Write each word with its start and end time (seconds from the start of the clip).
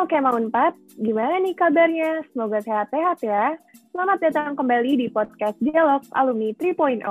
Halo 0.00 0.08
Kema 0.08 0.32
Unpad, 0.32 0.96
gimana 0.96 1.44
nih 1.44 1.52
kabarnya? 1.52 2.24
Semoga 2.32 2.56
sehat-sehat 2.64 3.20
ya. 3.20 3.52
Selamat 3.92 4.16
datang 4.24 4.56
kembali 4.56 4.96
di 4.96 5.12
podcast 5.12 5.60
Dialog 5.60 6.00
Alumni 6.16 6.56
3.0. 6.56 7.04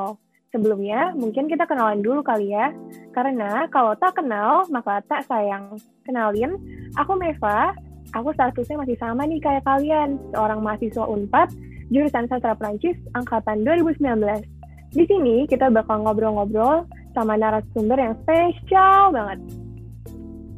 Sebelumnya, 0.50 1.14
mungkin 1.14 1.46
kita 1.46 1.70
kenalan 1.70 2.02
dulu 2.02 2.26
kali 2.26 2.50
ya. 2.50 2.74
Karena 3.14 3.70
kalau 3.70 3.94
tak 3.94 4.18
kenal, 4.18 4.66
maka 4.74 5.06
tak 5.06 5.22
sayang. 5.30 5.78
Kenalin, 6.02 6.58
aku 6.98 7.14
Meva. 7.14 7.78
Aku 8.18 8.34
statusnya 8.34 8.82
masih 8.82 8.98
sama 8.98 9.22
nih 9.30 9.38
kayak 9.38 9.70
kalian, 9.70 10.18
seorang 10.34 10.66
mahasiswa 10.66 11.06
Unpad, 11.06 11.54
jurusan 11.94 12.26
Sastra 12.26 12.58
Prancis, 12.58 12.98
angkatan 13.14 13.70
2019. 13.70 14.02
Di 14.98 15.06
sini 15.06 15.46
kita 15.46 15.70
bakal 15.70 16.10
ngobrol-ngobrol 16.10 16.90
sama 17.14 17.38
narasumber 17.38 18.02
yang 18.02 18.18
spesial 18.26 19.14
banget. 19.14 19.38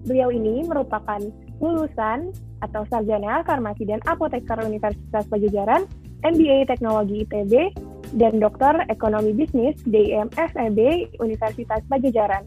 Beliau 0.07 0.31
ini 0.31 0.63
merupakan 0.63 1.19
lulusan 1.61 2.33
atau 2.65 2.81
sarjana 2.89 3.45
farmasi 3.45 3.85
dan 3.85 4.01
apoteker 4.09 4.57
Universitas 4.65 5.25
Pajajaran, 5.29 5.85
MBA 6.25 6.69
Teknologi 6.69 7.25
ITB, 7.25 7.73
dan 8.17 8.41
Dokter 8.41 8.85
Ekonomi 8.89 9.31
Bisnis 9.31 9.77
DIM 9.87 10.27
FEB 10.35 10.79
Universitas 11.21 11.81
Pajajaran. 11.87 12.43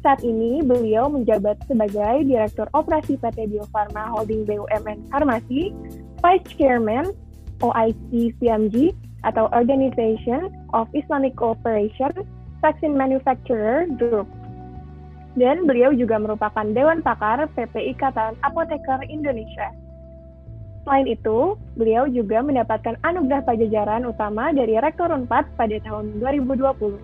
Saat 0.00 0.24
ini 0.24 0.64
beliau 0.64 1.12
menjabat 1.12 1.60
sebagai 1.68 2.24
Direktur 2.24 2.64
Operasi 2.72 3.20
PT 3.20 3.52
Bio 3.52 3.68
Farma 3.68 4.08
Holding 4.08 4.48
BUMN 4.48 5.12
Farmasi, 5.12 5.76
Vice 6.24 6.48
Chairman 6.56 7.12
OIC 7.60 8.32
CMG 8.40 8.96
atau 9.28 9.52
Organization 9.52 10.48
of 10.72 10.88
Islamic 10.96 11.36
Cooperation 11.36 12.12
Vaccine 12.64 12.96
Manufacturer 12.96 13.84
Group 14.00 14.28
dan 15.38 15.66
beliau 15.66 15.94
juga 15.94 16.18
merupakan 16.18 16.66
Dewan 16.66 17.04
Pakar 17.04 17.46
PP 17.54 17.94
Ikatan 17.94 18.34
Apoteker 18.42 19.06
Indonesia. 19.06 19.70
Selain 20.82 21.06
itu, 21.06 21.54
beliau 21.76 22.08
juga 22.08 22.40
mendapatkan 22.40 22.96
anugerah 23.04 23.44
pajajaran 23.44 24.08
utama 24.08 24.50
dari 24.50 24.80
Rektor 24.80 25.12
Unpad 25.12 25.52
pada 25.54 25.76
tahun 25.84 26.18
2020. 26.18 26.96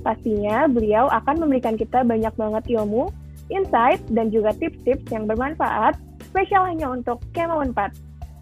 Pastinya 0.00 0.64
beliau 0.66 1.12
akan 1.12 1.44
memberikan 1.44 1.76
kita 1.76 2.02
banyak 2.02 2.32
banget 2.34 2.64
ilmu, 2.72 3.12
insight, 3.52 4.00
dan 4.10 4.32
juga 4.32 4.56
tips-tips 4.56 5.12
yang 5.12 5.28
bermanfaat, 5.28 6.00
spesial 6.24 6.64
hanya 6.64 6.88
untuk 6.88 7.20
Kema 7.36 7.60
Unpad. 7.60 7.92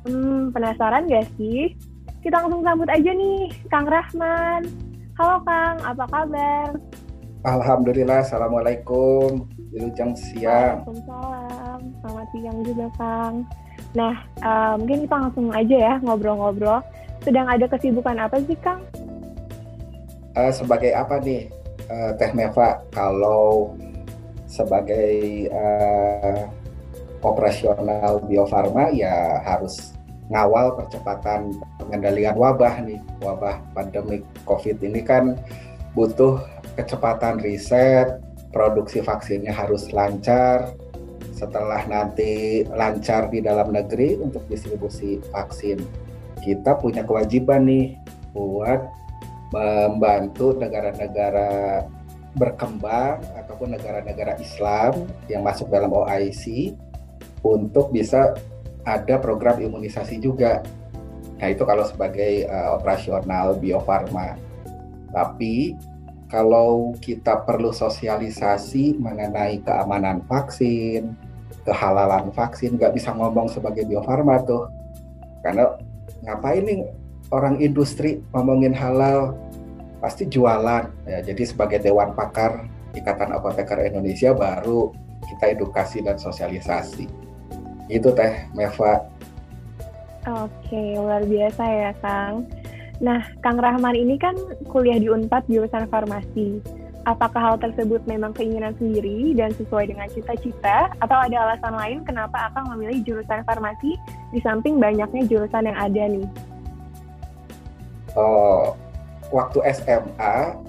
Hmm, 0.06 0.54
penasaran 0.54 1.10
gak 1.10 1.26
sih? 1.34 1.74
Kita 2.22 2.40
langsung 2.40 2.62
sambut 2.62 2.88
aja 2.88 3.10
nih, 3.10 3.50
Kang 3.68 3.90
Rahman. 3.90 4.64
Halo 5.18 5.42
Kang, 5.44 5.76
apa 5.84 6.04
kabar? 6.08 6.72
Alhamdulillah, 7.40 8.20
Assalamualaikum. 8.20 9.48
Wilujeng 9.72 10.12
siang. 10.12 10.84
Waalaikumsalam. 10.84 11.80
Selamat 12.04 12.26
siang 12.36 12.58
juga, 12.68 12.86
Kang. 13.00 13.34
Nah, 13.96 14.14
uh, 14.44 14.76
mungkin 14.76 15.08
kita 15.08 15.16
langsung 15.16 15.48
aja 15.48 15.76
ya 15.80 15.94
ngobrol-ngobrol. 16.04 16.84
Sedang 17.24 17.48
ada 17.48 17.64
kesibukan 17.64 18.20
apa 18.20 18.44
sih, 18.44 18.60
Kang? 18.60 18.84
Uh, 20.36 20.52
sebagai 20.52 20.92
apa 20.92 21.16
nih, 21.24 21.48
uh, 21.88 22.12
Teh 22.20 22.28
Meva? 22.36 22.84
Kalau 22.92 23.72
sebagai 24.44 25.48
uh, 25.48 26.44
operasional 27.24 28.20
biofarma 28.28 28.92
ya 28.92 29.40
harus 29.48 29.96
ngawal 30.28 30.76
percepatan 30.76 31.56
pengendalian 31.80 32.36
wabah 32.36 32.84
nih. 32.84 33.00
Wabah 33.24 33.64
pandemi 33.72 34.20
COVID 34.44 34.76
ini 34.84 35.00
kan 35.00 35.40
butuh 35.96 36.59
kecepatan 36.80 37.44
riset, 37.44 38.16
produksi 38.56 39.04
vaksinnya 39.04 39.52
harus 39.52 39.92
lancar. 39.92 40.72
Setelah 41.36 41.84
nanti 41.88 42.64
lancar 42.68 43.28
di 43.28 43.40
dalam 43.44 43.72
negeri 43.72 44.16
untuk 44.20 44.44
distribusi 44.48 45.20
vaksin, 45.32 45.80
kita 46.40 46.76
punya 46.80 47.04
kewajiban 47.04 47.68
nih 47.68 47.96
buat 48.32 48.80
membantu 49.52 50.56
negara-negara 50.56 51.84
berkembang 52.38 53.18
ataupun 53.34 53.74
negara-negara 53.74 54.38
Islam 54.38 55.10
yang 55.26 55.42
masuk 55.42 55.66
dalam 55.66 55.90
OIC 55.90 56.76
untuk 57.42 57.90
bisa 57.90 58.38
ada 58.86 59.18
program 59.18 59.58
imunisasi 59.58 60.22
juga. 60.22 60.62
Nah 61.40 61.48
itu 61.50 61.64
kalau 61.64 61.82
sebagai 61.88 62.46
uh, 62.46 62.78
operasional 62.78 63.56
biofarma. 63.58 64.36
Tapi 65.10 65.74
kalau 66.30 66.94
kita 67.02 67.42
perlu 67.42 67.74
sosialisasi 67.74 69.02
mengenai 69.02 69.58
keamanan 69.66 70.22
vaksin, 70.30 71.12
kehalalan 71.66 72.30
vaksin, 72.30 72.78
nggak 72.78 72.94
bisa 72.94 73.10
ngomong 73.10 73.50
sebagai 73.50 73.82
biofarma 73.84 74.38
tuh. 74.46 74.70
Karena 75.42 75.74
ngapain 76.22 76.62
nih 76.62 76.86
orang 77.34 77.58
industri 77.58 78.22
ngomongin 78.30 78.70
halal, 78.70 79.34
pasti 79.98 80.30
jualan. 80.30 80.86
Ya, 81.04 81.18
jadi 81.20 81.42
sebagai 81.42 81.82
Dewan 81.82 82.14
Pakar 82.14 82.70
Ikatan 82.94 83.34
Apoteker 83.34 83.82
Indonesia 83.82 84.30
baru 84.30 84.94
kita 85.26 85.58
edukasi 85.58 85.98
dan 86.02 86.14
sosialisasi. 86.14 87.10
Itu 87.90 88.14
teh 88.14 88.46
Meva. 88.54 89.02
Oke, 90.30 90.94
luar 90.94 91.26
biasa 91.26 91.64
ya 91.66 91.92
Kang. 91.98 92.46
Nah, 93.00 93.24
Kang 93.40 93.56
Rahman 93.56 93.96
ini 93.96 94.20
kan 94.20 94.36
kuliah 94.68 95.00
di 95.00 95.08
Unpad 95.08 95.48
jurusan 95.48 95.88
farmasi. 95.88 96.60
Apakah 97.08 97.40
hal 97.40 97.56
tersebut 97.56 98.04
memang 98.04 98.36
keinginan 98.36 98.76
sendiri 98.76 99.32
dan 99.32 99.56
sesuai 99.56 99.88
dengan 99.88 100.04
cita-cita, 100.12 100.92
atau 101.00 101.16
ada 101.16 101.48
alasan 101.48 101.72
lain 101.72 101.98
kenapa 102.04 102.52
Akang 102.52 102.68
memilih 102.76 103.00
jurusan 103.08 103.40
farmasi 103.48 103.96
di 104.36 104.38
samping 104.44 104.76
banyaknya 104.76 105.24
jurusan 105.24 105.64
yang 105.64 105.78
ada 105.80 106.02
nih? 106.12 106.28
Oh, 108.12 108.76
waktu 109.32 109.64
SMA 109.80 110.60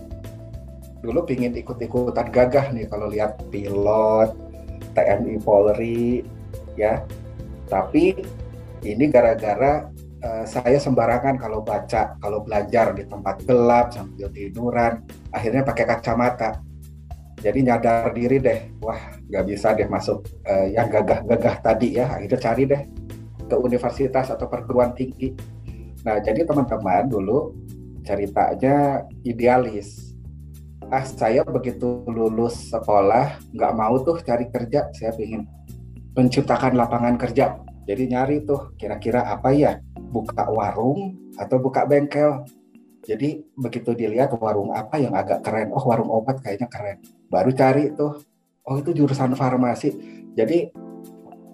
dulu 1.03 1.27
pingin 1.27 1.51
ikut-ikutan 1.51 2.31
gagah 2.31 2.71
nih 2.71 2.87
kalau 2.87 3.11
lihat 3.11 3.35
pilot, 3.51 4.31
TNI 4.95 5.35
Polri, 5.43 6.23
ya. 6.79 7.03
Tapi 7.67 8.15
ini 8.87 9.03
gara-gara 9.11 9.83
uh, 10.23 10.45
saya 10.45 10.77
sembarangan 10.77 11.37
kalau 11.37 11.65
baca, 11.65 12.15
kalau 12.21 12.45
belajar 12.45 12.93
di 12.93 13.03
tempat 13.05 13.43
gelap 13.45 13.93
sambil 13.93 14.29
tiduran, 14.29 15.01
akhirnya 15.33 15.65
pakai 15.65 15.85
kacamata. 15.85 16.61
Jadi 17.41 17.65
nyadar 17.65 18.13
diri 18.13 18.37
deh, 18.37 18.59
wah 18.85 19.17
nggak 19.25 19.45
bisa 19.49 19.73
deh 19.73 19.89
masuk 19.89 20.21
uh, 20.45 20.69
yang 20.69 20.87
gagah-gagah 20.93 21.65
tadi 21.65 21.97
ya, 21.97 22.13
akhirnya 22.13 22.37
cari 22.37 22.63
deh 22.69 22.81
ke 23.49 23.55
universitas 23.57 24.29
atau 24.29 24.45
perguruan 24.45 24.93
tinggi. 24.93 25.33
Nah 26.05 26.21
jadi 26.21 26.45
teman-teman 26.45 27.09
dulu 27.09 27.57
ceritanya 28.05 29.05
idealis. 29.25 30.13
Ah 30.93 31.01
saya 31.01 31.41
begitu 31.41 32.05
lulus 32.05 32.69
sekolah 32.69 33.41
nggak 33.57 33.73
mau 33.73 33.97
tuh 34.05 34.21
cari 34.21 34.45
kerja, 34.53 34.93
saya 34.93 35.09
ingin 35.17 35.49
menciptakan 36.13 36.77
lapangan 36.77 37.17
kerja. 37.17 37.57
Jadi 37.89 38.13
nyari 38.13 38.45
tuh 38.45 38.77
kira-kira 38.77 39.25
apa 39.25 39.49
ya 39.49 39.81
buka 40.11 40.51
warung 40.51 41.15
atau 41.39 41.57
buka 41.57 41.87
bengkel. 41.87 42.43
Jadi 43.01 43.41
begitu 43.57 43.97
dilihat 43.97 44.35
warung 44.37 44.69
apa 44.75 45.01
yang 45.01 45.17
agak 45.17 45.41
keren, 45.41 45.73
oh 45.73 45.81
warung 45.81 46.11
obat 46.11 46.37
kayaknya 46.43 46.69
keren. 46.69 47.01
Baru 47.31 47.49
cari 47.55 47.89
tuh, 47.97 48.21
oh 48.67 48.75
itu 48.77 48.93
jurusan 48.93 49.33
farmasi. 49.33 49.89
Jadi 50.37 50.69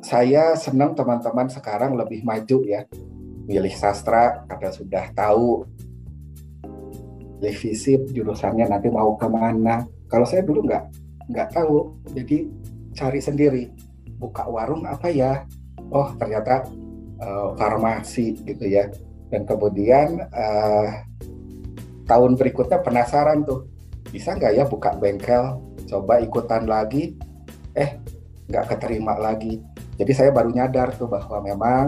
saya 0.04 0.58
senang 0.60 0.92
teman-teman 0.92 1.48
sekarang 1.48 1.96
lebih 1.96 2.26
maju 2.28 2.58
ya. 2.68 2.84
Milih 3.48 3.72
sastra 3.72 4.44
karena 4.44 4.70
sudah 4.76 5.06
tahu 5.16 5.64
fisip 7.56 8.12
jurusannya 8.12 8.68
nanti 8.68 8.92
mau 8.92 9.16
ke 9.16 9.30
mana. 9.32 9.88
Kalau 10.12 10.28
saya 10.28 10.44
dulu 10.44 10.68
nggak 10.68 10.84
nggak 11.32 11.50
tahu, 11.56 11.96
jadi 12.12 12.44
cari 12.92 13.20
sendiri. 13.24 13.64
Buka 14.20 14.50
warung 14.52 14.84
apa 14.84 15.08
ya? 15.08 15.48
Oh 15.94 16.12
ternyata 16.20 16.68
uh, 17.22 17.54
farmasi 17.58 18.38
gitu 18.46 18.66
ya. 18.66 18.90
Dan 19.28 19.44
kemudian 19.44 20.24
uh, 20.32 21.04
tahun 22.08 22.40
berikutnya 22.40 22.80
penasaran 22.80 23.44
tuh 23.44 23.68
bisa 24.08 24.32
nggak 24.40 24.54
ya 24.56 24.64
buka 24.64 24.96
bengkel 24.96 25.60
coba 25.88 26.24
ikutan 26.24 26.64
lagi? 26.64 27.20
Eh 27.76 28.00
nggak 28.48 28.76
keterima 28.76 29.20
lagi. 29.20 29.60
Jadi 29.98 30.12
saya 30.14 30.30
baru 30.32 30.54
nyadar 30.54 30.96
tuh 30.96 31.10
bahwa 31.12 31.44
memang 31.44 31.86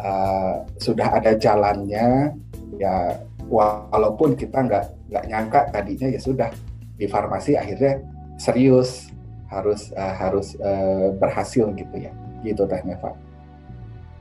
uh, 0.00 0.64
sudah 0.80 1.20
ada 1.20 1.36
jalannya. 1.36 2.32
Ya 2.78 3.20
walaupun 3.48 4.36
kita 4.38 4.64
nggak 4.64 4.84
nggak 5.12 5.24
nyangka 5.28 5.60
tadinya 5.72 6.08
ya 6.08 6.20
sudah 6.20 6.48
di 6.96 7.08
farmasi 7.08 7.56
akhirnya 7.56 8.00
serius 8.38 9.08
harus 9.48 9.90
uh, 9.96 10.14
harus 10.16 10.56
uh, 10.64 11.12
berhasil 11.20 11.68
gitu 11.76 11.96
ya. 12.00 12.12
Gitu 12.40 12.64
teh 12.64 12.80
Neva. 12.86 13.12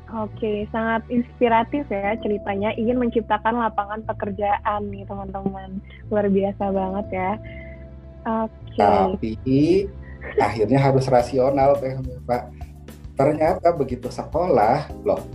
Oke, 0.07 0.63
sangat 0.71 1.04
inspiratif 1.12 1.83
ya 1.92 2.15
ceritanya. 2.24 2.71
Ingin 2.80 2.95
menciptakan 2.95 3.59
lapangan 3.59 4.07
pekerjaan 4.07 4.88
nih 4.88 5.04
teman-teman. 5.04 5.83
Luar 6.07 6.31
biasa 6.31 6.63
banget 6.71 7.07
ya. 7.12 7.31
Oke. 8.24 8.80
Tapi 8.80 9.36
akhirnya 10.39 10.80
harus 10.80 11.06
rasional 11.07 11.80
Pak. 12.27 12.44
ternyata 13.18 13.74
begitu 13.74 14.13
sekolah 14.13 14.94
loh 15.01 15.25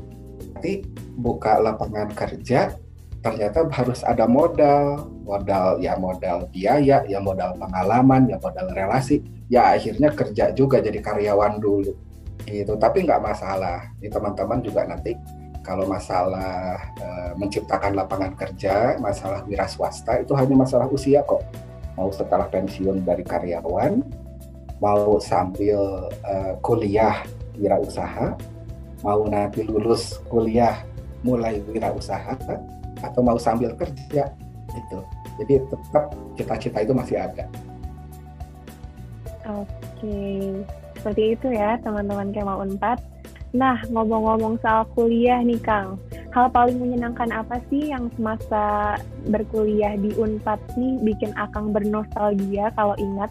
nanti 0.55 0.87
buka 1.19 1.59
lapangan 1.59 2.15
kerja 2.15 2.71
ternyata 3.19 3.67
harus 3.75 4.07
ada 4.07 4.31
modal 4.31 5.11
modal 5.27 5.83
ya 5.83 5.99
modal 5.99 6.47
biaya 6.55 7.03
ya 7.03 7.19
modal 7.19 7.59
pengalaman 7.59 8.31
ya 8.31 8.39
modal 8.39 8.71
relasi 8.71 9.19
ya 9.51 9.75
akhirnya 9.75 10.15
kerja 10.15 10.55
juga 10.55 10.79
jadi 10.79 11.03
karyawan 11.03 11.59
dulu 11.59 11.91
gitu 12.47 12.75
tapi 12.77 13.07
nggak 13.07 13.23
masalah 13.23 13.87
ini 14.03 14.11
teman-teman 14.11 14.59
juga 14.63 14.87
nanti 14.87 15.15
kalau 15.63 15.87
masalah 15.87 16.79
e, 16.99 17.09
menciptakan 17.39 17.95
lapangan 17.95 18.35
kerja 18.35 18.99
masalah 18.99 19.47
wira 19.47 19.67
swasta 19.71 20.19
itu 20.19 20.35
hanya 20.35 20.59
masalah 20.59 20.91
usia 20.91 21.23
kok 21.23 21.43
mau 21.95 22.11
setelah 22.11 22.51
pensiun 22.51 23.07
dari 23.07 23.23
karyawan 23.23 24.03
mau 24.83 25.23
sambil 25.23 26.11
e, 26.27 26.35
kuliah 26.67 27.23
wirausaha 27.55 28.35
mau 29.07 29.23
nanti 29.27 29.63
lulus 29.63 30.19
kuliah 30.27 30.83
mulai 31.23 31.63
wirausaha 31.71 32.35
atau 33.03 33.21
mau 33.23 33.39
sambil 33.39 33.75
kerja 33.75 34.31
gitu. 34.73 34.99
Jadi 35.43 35.55
tetap 35.67 36.05
cita-cita 36.39 36.79
itu 36.85 36.93
masih 36.95 37.17
ada. 37.19 37.45
Oke, 39.43 40.63
seperti 41.03 41.35
itu 41.35 41.51
ya 41.51 41.75
teman-teman 41.83 42.31
Kema 42.31 42.63
Unpad. 42.63 43.03
Nah, 43.53 43.83
ngomong-ngomong 43.91 44.63
soal 44.63 44.87
kuliah 44.95 45.43
nih 45.43 45.59
Kang, 45.59 45.99
hal 46.31 46.47
paling 46.55 46.79
menyenangkan 46.79 47.29
apa 47.35 47.59
sih 47.67 47.91
yang 47.91 48.07
semasa 48.15 48.97
berkuliah 49.27 49.99
di 49.99 50.15
Unpad 50.15 50.63
nih 50.79 51.03
bikin 51.03 51.35
Akang 51.35 51.75
bernostalgia 51.75 52.71
kalau 52.79 52.95
ingat? 53.03 53.29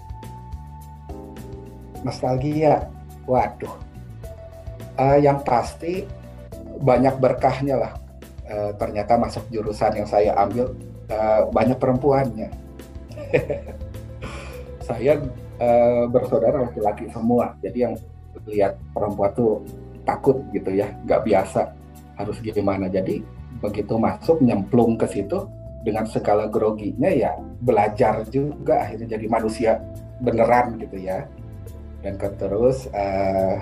Nostalgia, 2.04 2.92
waduh. 3.24 3.72
Uh, 5.00 5.18
yang 5.18 5.40
pasti 5.48 6.04
banyak 6.84 7.16
berkahnya 7.16 7.80
lah 7.80 7.94
uh, 8.52 8.76
ternyata 8.76 9.16
masuk 9.16 9.48
jurusan 9.48 9.96
yang 9.96 10.10
saya 10.12 10.36
ambil 10.36 10.76
uh, 11.08 11.48
banyak 11.56 11.80
perempuannya. 11.80 12.52
saya 14.92 15.24
uh, 15.62 16.10
bersaudara 16.10 16.66
laki-laki 16.66 17.06
semua, 17.14 17.54
jadi 17.62 17.90
yang 17.90 17.94
lihat 18.50 18.82
perempuan 18.92 19.32
tuh 19.38 19.62
takut 20.02 20.42
gitu 20.50 20.74
ya, 20.74 20.90
nggak 21.06 21.22
biasa 21.22 21.70
harus 22.18 22.42
gimana. 22.42 22.90
Jadi 22.90 23.22
begitu 23.62 23.94
masuk 24.02 24.42
nyemplung 24.42 24.98
ke 24.98 25.06
situ 25.06 25.46
dengan 25.86 26.10
segala 26.10 26.50
groginya 26.50 27.10
ya 27.10 27.38
belajar 27.62 28.26
juga 28.30 28.86
akhirnya 28.86 29.18
jadi 29.18 29.26
manusia 29.30 29.72
beneran 30.18 30.82
gitu 30.82 30.98
ya. 30.98 31.30
Dan 32.02 32.18
terus 32.18 32.90
uh, 32.90 33.62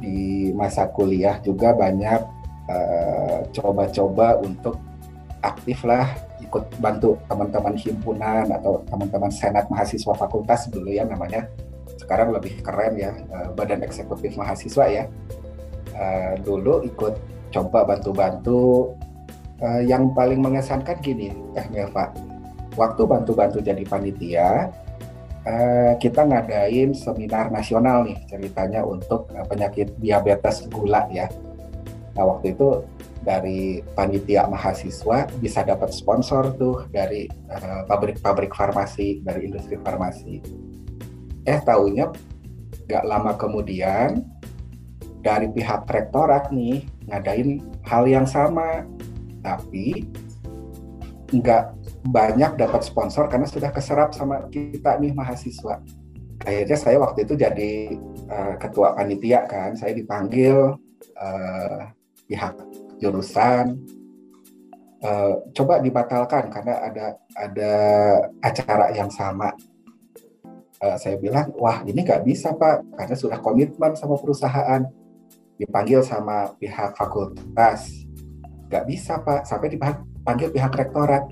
di 0.00 0.48
masa 0.56 0.88
kuliah 0.88 1.36
juga 1.44 1.76
banyak 1.76 2.36
Eh, 2.66 3.38
coba-coba 3.54 4.34
uh, 4.34 4.42
untuk 4.42 4.74
aktif 5.38 5.86
lah 5.86 6.18
ikut 6.46 6.64
bantu 6.78 7.18
teman-teman 7.26 7.74
himpunan 7.74 8.46
atau 8.48 8.80
teman-teman 8.86 9.28
senat 9.34 9.66
mahasiswa 9.66 10.14
fakultas 10.14 10.70
dulu 10.70 10.94
ya 10.94 11.02
namanya. 11.02 11.50
Sekarang 11.98 12.30
lebih 12.30 12.62
keren 12.62 12.94
ya 12.94 13.10
uh, 13.34 13.50
badan 13.52 13.82
eksekutif 13.82 14.38
mahasiswa 14.38 14.84
ya. 14.86 15.04
Uh, 15.92 16.38
dulu 16.46 16.86
ikut 16.86 17.18
coba 17.50 17.82
bantu-bantu. 17.82 18.94
Uh, 19.56 19.80
yang 19.80 20.12
paling 20.12 20.44
mengesankan 20.44 21.00
gini 21.00 21.32
eh 21.56 21.64
Melva 21.72 22.12
waktu 22.76 23.08
bantu-bantu 23.08 23.64
jadi 23.64 23.80
panitia 23.88 24.68
kita 26.02 26.26
ngadain 26.26 26.90
seminar 26.90 27.54
nasional 27.54 28.02
nih 28.02 28.18
ceritanya 28.26 28.82
untuk 28.82 29.30
penyakit 29.46 29.94
diabetes 29.96 30.66
gula 30.66 31.06
ya. 31.08 31.30
Nah 32.18 32.34
waktu 32.34 32.52
itu 32.52 32.82
dari 33.26 33.82
panitia 33.98 34.46
mahasiswa 34.46 35.26
bisa 35.42 35.66
dapat 35.66 35.90
sponsor 35.90 36.54
tuh 36.54 36.86
dari 36.94 37.26
eh, 37.26 37.82
pabrik-pabrik 37.90 38.54
uh, 38.54 38.56
farmasi, 38.56 39.26
dari 39.26 39.50
industri 39.50 39.74
farmasi. 39.82 40.38
Eh 41.42 41.58
tahunya 41.58 42.06
gak 42.86 43.02
lama 43.02 43.34
kemudian 43.34 44.22
dari 45.26 45.50
pihak 45.50 45.90
rektorat 45.90 46.54
nih 46.54 46.86
ngadain 47.10 47.58
hal 47.82 48.06
yang 48.06 48.30
sama, 48.30 48.86
tapi 49.42 50.06
nggak 51.34 51.74
banyak 52.06 52.54
dapat 52.54 52.86
sponsor 52.86 53.26
karena 53.26 53.50
sudah 53.50 53.74
keserap 53.74 54.14
sama 54.14 54.46
kita 54.54 54.94
nih 55.02 55.10
mahasiswa. 55.10 55.82
Akhirnya 56.46 56.78
saya 56.78 57.02
waktu 57.02 57.26
itu 57.26 57.34
jadi 57.34 57.98
uh, 58.30 58.54
ketua 58.62 58.94
panitia 58.94 59.50
kan, 59.50 59.74
saya 59.74 59.98
dipanggil 59.98 60.78
uh, 61.18 61.80
pihak 62.30 62.54
jurusan 62.96 63.80
uh, 65.04 65.34
coba 65.52 65.80
dibatalkan 65.84 66.48
karena 66.48 66.74
ada 66.80 67.06
ada 67.36 67.74
acara 68.40 68.92
yang 68.96 69.10
sama. 69.12 69.52
Uh, 70.76 70.96
saya 71.00 71.16
bilang, 71.16 71.56
wah 71.56 71.80
ini 71.88 72.04
nggak 72.04 72.20
bisa 72.28 72.52
pak, 72.52 72.84
karena 73.00 73.16
sudah 73.16 73.40
komitmen 73.40 73.96
sama 73.96 74.20
perusahaan. 74.20 74.84
Dipanggil 75.56 76.04
sama 76.04 76.52
pihak 76.60 76.92
fakultas, 77.00 77.88
nggak 78.68 78.84
bisa 78.84 79.16
pak, 79.24 79.48
sampai 79.48 79.72
dipanggil 79.72 80.52
pihak 80.52 80.68
rektorat. 80.76 81.24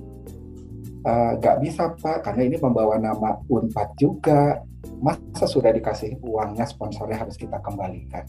Uh, 1.05 1.37
nggak 1.37 1.61
bisa 1.61 1.93
pak, 1.93 2.25
karena 2.25 2.49
ini 2.49 2.57
membawa 2.57 2.97
nama 2.97 3.37
Unpad 3.45 4.01
juga. 4.01 4.65
Masa 5.05 5.45
sudah 5.45 5.77
dikasih 5.77 6.17
uangnya, 6.25 6.65
sponsornya 6.65 7.21
harus 7.21 7.37
kita 7.37 7.61
kembalikan. 7.61 8.25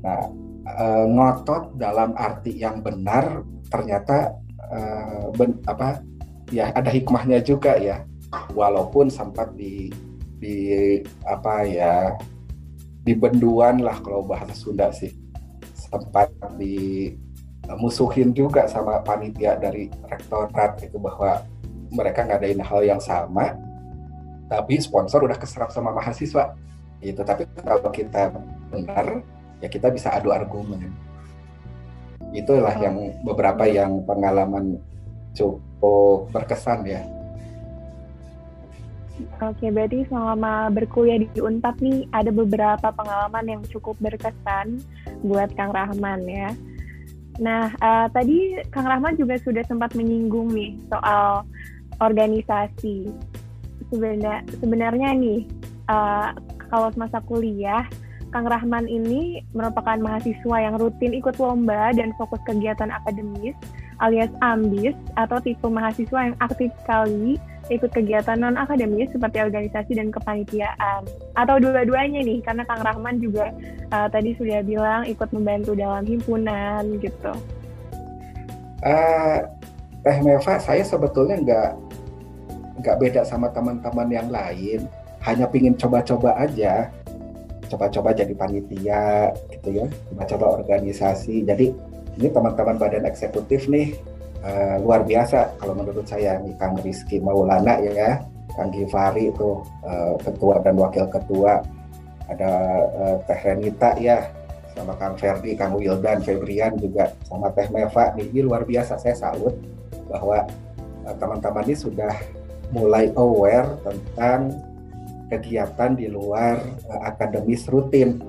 Nah, 0.00 0.24
uh, 0.64 1.06
ngotot 1.08 1.76
dalam 1.76 2.16
arti 2.16 2.56
yang 2.56 2.80
benar 2.80 3.44
ternyata 3.68 4.36
uh, 4.72 5.28
ben, 5.36 5.60
apa 5.68 6.00
ya 6.50 6.72
ada 6.72 6.90
hikmahnya 6.90 7.40
juga 7.44 7.76
ya. 7.78 8.04
Walaupun 8.50 9.14
sempat 9.14 9.54
di 9.54 9.94
di 10.42 10.56
apa 11.22 11.62
ya 11.64 12.18
di 13.04 13.14
benduan 13.14 13.78
lah 13.78 14.00
kalau 14.02 14.26
bahasa 14.26 14.52
Sunda 14.56 14.90
sih. 14.90 15.14
Sempat 15.76 16.32
di 16.58 17.14
musuhin 17.78 18.34
juga 18.36 18.68
sama 18.68 19.00
panitia 19.00 19.56
dari 19.56 19.88
rektorat 20.10 20.84
itu 20.84 21.00
bahwa 21.00 21.40
mereka 21.94 22.26
ngadain 22.26 22.60
hal 22.60 22.82
yang 22.84 23.00
sama 23.00 23.56
tapi 24.50 24.76
sponsor 24.76 25.24
udah 25.24 25.38
keserap 25.38 25.72
sama 25.72 25.94
mahasiswa. 25.94 26.52
Itu 27.00 27.24
tapi 27.24 27.48
kalau 27.64 27.88
kita 27.92 28.32
benar 28.68 29.24
ya 29.64 29.68
kita 29.72 29.88
bisa 29.88 30.12
adu 30.12 30.28
argumen 30.28 30.92
itulah 32.36 32.76
yang 32.76 33.16
beberapa 33.24 33.64
yang 33.64 34.04
pengalaman 34.04 34.76
cukup 35.32 36.28
berkesan 36.28 36.84
ya 36.84 37.00
Oke, 39.38 39.70
berarti 39.70 40.02
selama 40.10 40.74
berkuliah 40.74 41.22
di 41.22 41.38
Unpad 41.38 41.78
nih 41.78 42.10
ada 42.10 42.34
beberapa 42.34 42.90
pengalaman 42.90 43.46
yang 43.46 43.62
cukup 43.70 43.94
berkesan 44.02 44.82
buat 45.22 45.54
Kang 45.54 45.70
Rahman 45.70 46.26
ya. 46.26 46.50
Nah, 47.38 47.70
uh, 47.78 48.10
tadi 48.10 48.58
Kang 48.74 48.90
Rahman 48.90 49.14
juga 49.14 49.38
sudah 49.38 49.62
sempat 49.70 49.94
menyinggung 49.94 50.50
nih 50.50 50.74
soal 50.90 51.46
organisasi. 52.02 53.14
Sebenarnya, 53.94 54.42
sebenarnya 54.58 55.08
nih, 55.14 55.46
uh, 55.86 56.34
kalau 56.66 56.90
masa 56.98 57.22
kuliah 57.22 57.86
Kang 58.34 58.50
Rahman 58.50 58.90
ini 58.90 59.46
merupakan 59.54 59.94
mahasiswa 59.94 60.56
yang 60.58 60.74
rutin 60.74 61.14
ikut 61.14 61.38
lomba 61.38 61.94
dan 61.94 62.10
fokus 62.18 62.42
kegiatan 62.42 62.90
akademis 62.90 63.54
alias 64.02 64.34
ambis 64.42 64.98
atau 65.14 65.38
tipe 65.38 65.62
mahasiswa 65.70 66.34
yang 66.34 66.36
aktif 66.42 66.74
sekali 66.82 67.38
ikut 67.70 67.94
kegiatan 67.94 68.34
non 68.34 68.58
akademis 68.58 69.06
seperti 69.14 69.38
organisasi 69.38 69.94
dan 69.94 70.10
kepanitiaan. 70.10 71.06
Atau 71.38 71.62
dua-duanya 71.62 72.26
nih 72.26 72.42
karena 72.42 72.66
Kang 72.66 72.82
Rahman 72.82 73.22
juga 73.22 73.54
uh, 73.94 74.10
tadi 74.10 74.34
sudah 74.34 74.66
bilang 74.66 75.06
ikut 75.06 75.30
membantu 75.30 75.78
dalam 75.78 76.02
himpunan 76.02 76.82
gitu. 76.98 77.32
Uh, 78.82 79.46
Teh 80.02 80.18
Meva, 80.26 80.58
saya 80.58 80.82
sebetulnya 80.82 81.38
nggak 81.38 81.70
nggak 82.82 82.96
beda 82.98 83.22
sama 83.22 83.46
teman-teman 83.54 84.10
yang 84.10 84.28
lain, 84.28 84.90
hanya 85.22 85.46
pingin 85.46 85.78
coba-coba 85.78 86.34
aja 86.36 86.90
coba-coba 87.74 88.14
jadi 88.14 88.30
panitia 88.38 89.34
gitu 89.50 89.82
ya. 89.82 89.86
Coba-coba 90.14 90.62
organisasi. 90.62 91.42
Jadi 91.42 91.74
ini 92.14 92.28
teman-teman 92.30 92.78
badan 92.78 93.02
eksekutif 93.10 93.66
nih 93.66 93.98
uh, 94.46 94.78
luar 94.78 95.02
biasa 95.02 95.58
kalau 95.58 95.74
menurut 95.74 96.06
saya 96.06 96.38
nih 96.38 96.54
Kang 96.54 96.78
Rizky 96.78 97.18
Maulana 97.18 97.82
ya. 97.82 98.22
Kang 98.54 98.70
Givari 98.70 99.34
itu 99.34 99.66
uh, 99.82 100.14
ketua 100.22 100.62
dan 100.62 100.78
wakil 100.78 101.10
ketua. 101.10 101.58
Ada 102.30 102.50
uh, 102.94 103.16
Teh 103.26 103.40
Renita 103.42 103.98
ya 103.98 104.30
sama 104.78 104.94
Kang 104.94 105.18
Ferdi, 105.18 105.58
Kang 105.58 105.74
Wildan, 105.74 106.22
Febrian 106.22 106.78
juga 106.78 107.10
sama 107.26 107.50
Teh 107.50 107.66
Meva 107.74 108.14
nih. 108.14 108.30
Ini 108.30 108.40
luar 108.46 108.62
biasa. 108.62 108.94
Saya 109.02 109.18
salut 109.18 109.58
bahwa 110.06 110.46
teman-teman 111.04 111.68
ini 111.68 111.76
sudah 111.76 112.14
mulai 112.72 113.12
aware 113.14 113.76
tentang 113.84 114.56
kegiatan 115.32 115.96
di 115.96 116.10
luar 116.10 116.60
uh, 116.88 117.00
akademis 117.08 117.68
rutin 117.68 118.20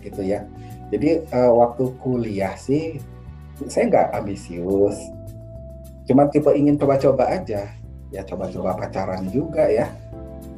gitu 0.00 0.22
ya. 0.22 0.46
Jadi 0.90 1.22
uh, 1.30 1.52
waktu 1.54 1.94
kuliah 2.02 2.58
sih 2.58 2.98
saya 3.68 3.86
nggak 3.92 4.08
ambisius, 4.16 4.96
cuma 6.08 6.26
tipe 6.32 6.48
ingin 6.56 6.80
coba-coba 6.80 7.28
aja. 7.28 7.68
Ya 8.10 8.26
coba-coba 8.26 8.74
pacaran 8.74 9.30
juga 9.30 9.70
ya, 9.70 9.86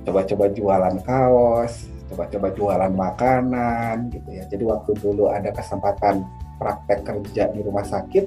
coba-coba 0.09 0.49
jualan 0.49 0.97
kaos, 1.05 1.85
coba-coba 2.09 2.49
jualan 2.57 2.93
makanan 2.97 4.09
gitu 4.09 4.31
ya. 4.33 4.49
Jadi 4.49 4.65
waktu 4.65 4.97
dulu 4.97 5.29
ada 5.29 5.53
kesempatan 5.53 6.25
praktek 6.57 7.05
kerja 7.05 7.53
di 7.53 7.61
rumah 7.61 7.85
sakit, 7.85 8.25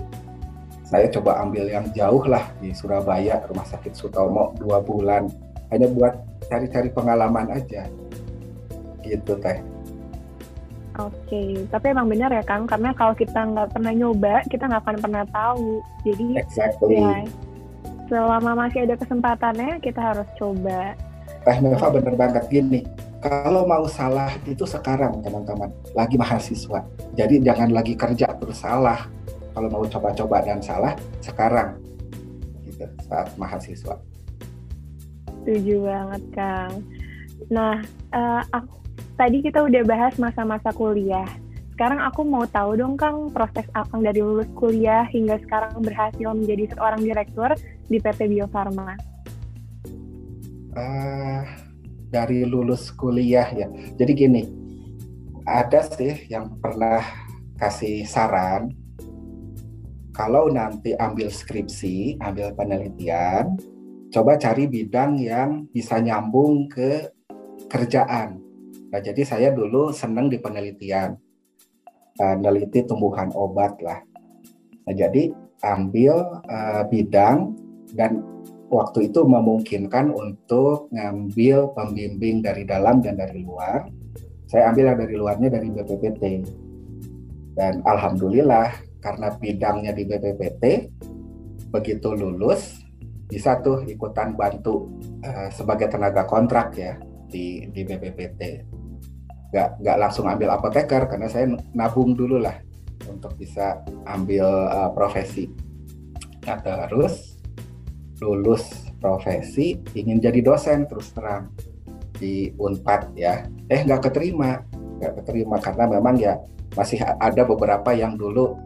saya 0.86 1.10
coba 1.10 1.42
ambil 1.42 1.66
yang 1.66 1.90
jauh 1.98 2.22
lah 2.30 2.46
di 2.62 2.70
Surabaya, 2.78 3.42
rumah 3.50 3.66
sakit 3.66 3.98
Sutomo 3.98 4.54
dua 4.62 4.78
bulan, 4.86 5.26
hanya 5.74 5.90
buat 5.90 6.22
cari-cari 6.48 6.90
pengalaman 6.94 7.50
aja, 7.54 7.88
gitu 9.06 9.34
teh. 9.42 9.60
Oke, 10.96 11.12
okay. 11.28 11.52
tapi 11.68 11.92
emang 11.92 12.08
benar 12.08 12.32
ya 12.32 12.40
Kang, 12.40 12.64
karena 12.64 12.96
kalau 12.96 13.12
kita 13.12 13.36
nggak 13.36 13.76
pernah 13.76 13.92
nyoba, 13.92 14.48
kita 14.48 14.64
nggak 14.72 14.84
akan 14.88 14.98
pernah 15.04 15.24
tahu. 15.28 15.84
Jadi 16.08 16.40
exactly. 16.40 16.96
ya, 16.96 17.28
selama 18.08 18.52
masih 18.64 18.88
ada 18.88 18.96
kesempatannya, 18.96 19.84
kita 19.84 20.00
harus 20.00 20.28
coba. 20.40 20.96
Teh 21.44 21.58
Neva 21.60 21.88
bener 21.92 22.16
banget 22.16 22.48
gini, 22.48 22.88
kalau 23.20 23.66
mau 23.66 23.90
salah 23.92 24.32
itu 24.46 24.64
sekarang 24.64 25.20
teman-teman, 25.20 25.68
lagi 25.98 26.16
mahasiswa. 26.16 26.86
Jadi 27.18 27.42
jangan 27.42 27.74
lagi 27.74 27.98
kerja 27.98 28.32
terus 28.38 28.62
salah. 28.62 29.10
Kalau 29.52 29.68
mau 29.72 29.84
coba-coba 29.88 30.46
dan 30.46 30.64
salah, 30.64 30.94
sekarang 31.20 31.80
gitu, 32.64 32.86
saat 33.04 33.34
mahasiswa. 33.36 34.00
Setuju 35.46 35.86
banget 35.86 36.24
Kang. 36.34 36.82
Nah, 37.54 37.86
uh, 38.10 38.42
aku 38.50 38.82
tadi 39.14 39.46
kita 39.46 39.62
udah 39.62 39.86
bahas 39.86 40.18
masa-masa 40.18 40.74
kuliah. 40.74 41.30
Sekarang 41.78 42.02
aku 42.02 42.26
mau 42.26 42.50
tahu 42.50 42.82
dong 42.82 42.98
Kang, 42.98 43.30
proses 43.30 43.70
Akang 43.78 44.02
dari 44.02 44.26
lulus 44.26 44.50
kuliah 44.58 45.06
hingga 45.06 45.38
sekarang 45.46 45.86
berhasil 45.86 46.34
menjadi 46.34 46.74
seorang 46.74 47.06
direktur 47.06 47.54
di 47.86 48.02
PT 48.02 48.26
Bio 48.26 48.50
Farma. 48.50 48.98
Uh, 50.74 51.46
dari 52.10 52.42
lulus 52.42 52.90
kuliah 52.90 53.46
ya. 53.54 53.70
Jadi 54.02 54.12
gini, 54.18 54.42
ada 55.46 55.86
sih 55.86 56.26
yang 56.26 56.58
pernah 56.58 57.06
kasih 57.62 58.02
saran 58.10 58.74
kalau 60.16 60.48
nanti 60.48 60.96
ambil 60.96 61.28
skripsi, 61.28 62.24
ambil 62.24 62.56
penelitian, 62.56 63.60
coba 64.16 64.40
cari 64.40 64.72
bidang 64.72 65.20
yang 65.20 65.68
bisa 65.76 66.00
nyambung 66.00 66.72
ke 66.72 67.12
kerjaan 67.68 68.46
Nah, 68.96 69.04
jadi 69.04 69.28
saya 69.28 69.52
dulu 69.52 69.92
senang 69.92 70.32
di 70.32 70.40
penelitian, 70.40 71.20
uh, 72.16 72.36
neliti 72.40 72.88
tumbuhan 72.88 73.28
obat 73.36 73.76
lah. 73.84 74.00
Nah, 74.88 74.96
jadi 74.96 75.36
ambil 75.68 76.40
uh, 76.48 76.88
bidang 76.88 77.60
dan 77.92 78.24
waktu 78.72 79.12
itu 79.12 79.28
memungkinkan 79.28 80.16
untuk 80.16 80.88
ngambil 80.96 81.76
pembimbing 81.76 82.40
dari 82.40 82.64
dalam 82.64 83.04
dan 83.04 83.20
dari 83.20 83.44
luar. 83.44 83.92
Saya 84.48 84.72
ambil 84.72 84.96
dari 84.96 85.16
luarnya 85.20 85.52
dari 85.52 85.68
BPPT. 85.68 86.24
Dan 87.60 87.84
alhamdulillah 87.84 88.80
karena 89.04 89.36
bidangnya 89.36 89.92
di 89.92 90.08
BPPT, 90.08 90.64
begitu 91.68 92.16
lulus 92.16 92.85
bisa 93.26 93.58
tuh 93.62 93.82
ikutan 93.90 94.38
bantu 94.38 94.90
uh, 95.26 95.50
sebagai 95.50 95.90
tenaga 95.90 96.26
kontrak 96.30 96.78
ya 96.78 96.98
di 97.26 97.66
di 97.74 97.82
BPPT 97.82 98.42
nggak 99.56 99.70
nggak 99.82 99.98
langsung 99.98 100.28
ambil 100.28 100.52
apoteker 100.52 101.08
karena 101.08 101.32
saya 101.32 101.48
nabung 101.72 102.12
dulu 102.12 102.44
lah 102.44 102.60
untuk 103.08 103.38
bisa 103.40 103.80
ambil 104.04 104.46
uh, 104.68 104.92
profesi. 104.92 105.48
Nah 106.44 106.60
terus 106.62 107.40
lulus 108.20 108.92
profesi 109.00 109.80
ingin 109.96 110.20
jadi 110.20 110.40
dosen 110.44 110.88
terus 110.92 111.12
terang 111.16 111.52
di 112.20 112.52
Unpad 112.60 113.16
ya. 113.16 113.48
Eh 113.72 113.80
nggak 113.84 114.12
keterima, 114.12 114.60
nggak 115.00 115.24
keterima 115.24 115.58
karena 115.64 115.86
memang 115.88 116.16
ya 116.20 116.36
masih 116.76 117.00
ada 117.02 117.48
beberapa 117.48 117.96
yang 117.96 118.20
dulu 118.20 118.60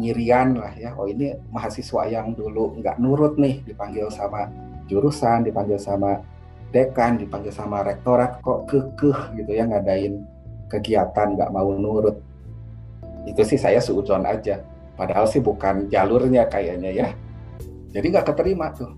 nyirian 0.00 0.56
lah 0.56 0.72
ya. 0.76 0.96
Oh 0.96 1.08
ini 1.08 1.36
mahasiswa 1.52 2.08
yang 2.08 2.32
dulu 2.32 2.80
nggak 2.80 2.96
nurut 3.02 3.36
nih 3.36 3.60
dipanggil 3.66 4.08
sama 4.08 4.48
jurusan, 4.88 5.44
dipanggil 5.44 5.76
sama 5.76 6.20
dekan, 6.72 7.20
dipanggil 7.20 7.52
sama 7.52 7.84
rektorat 7.84 8.40
kok 8.40 8.64
kekeh 8.68 9.36
gitu 9.36 9.52
ya 9.52 9.68
ngadain 9.68 10.24
kegiatan 10.72 11.36
nggak 11.36 11.52
mau 11.52 11.68
nurut. 11.76 12.16
Itu 13.28 13.44
sih 13.44 13.60
saya 13.60 13.78
seuzon 13.78 14.24
aja. 14.24 14.64
Padahal 14.96 15.28
sih 15.28 15.44
bukan 15.44 15.88
jalurnya 15.92 16.48
kayaknya 16.48 16.90
ya. 16.92 17.08
Jadi 17.92 18.06
nggak 18.08 18.32
keterima 18.32 18.72
tuh. 18.72 18.96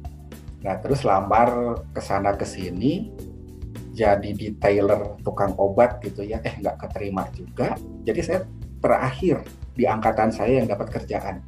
Nah 0.62 0.78
terus 0.80 1.02
lamar 1.02 1.82
ke 1.92 2.00
sana 2.00 2.32
ke 2.38 2.46
sini 2.46 3.10
jadi 3.94 4.26
detailer 4.34 5.18
tukang 5.22 5.54
obat 5.58 5.98
gitu 6.02 6.22
ya. 6.22 6.38
Eh 6.46 6.54
nggak 6.62 6.86
keterima 6.86 7.26
juga. 7.34 7.74
Jadi 8.06 8.20
saya 8.22 8.40
terakhir 8.78 9.42
di 9.74 9.84
angkatan 9.84 10.30
saya 10.30 10.62
yang 10.62 10.70
dapat 10.70 10.88
kerjaan. 10.94 11.42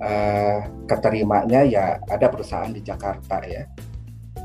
Uh, 0.00 0.64
keterimanya 0.88 1.60
ya 1.60 2.00
ada 2.08 2.32
perusahaan 2.32 2.72
di 2.72 2.80
Jakarta 2.80 3.44
ya. 3.44 3.68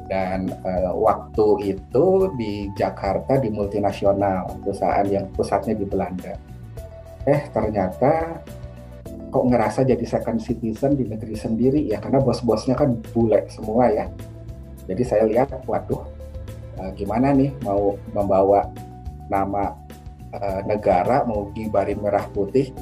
Dan 0.05 0.51
uh, 0.51 0.91
waktu 0.93 1.75
itu 1.75 2.05
di 2.35 2.69
Jakarta 2.75 3.39
di 3.39 3.49
multinasional 3.49 4.51
perusahaan 4.61 5.07
yang 5.07 5.31
pusatnya 5.31 5.73
di 5.73 5.87
Belanda. 5.87 6.35
Eh 7.23 7.47
ternyata 7.49 8.43
kok 9.31 9.45
ngerasa 9.47 9.87
jadi 9.87 10.05
second 10.05 10.43
citizen 10.43 10.99
di 10.99 11.07
negeri 11.07 11.35
sendiri 11.35 11.81
ya 11.87 12.03
karena 12.03 12.19
bos-bosnya 12.19 12.75
kan 12.75 12.99
bule 13.15 13.47
semua 13.47 13.87
ya. 13.89 14.11
Jadi 14.85 15.03
saya 15.07 15.23
lihat 15.25 15.55
waduh 15.65 16.03
uh, 16.83 16.91
gimana 16.93 17.31
nih 17.31 17.55
mau 17.63 17.95
membawa 18.11 18.67
nama 19.31 19.84
uh, 20.35 20.61
negara 20.67 21.23
mau 21.23 21.49
gibarin 21.55 21.99
merah 22.03 22.27
putih 22.31 22.75